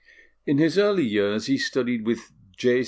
[0.47, 2.79] In his early years he studied with J.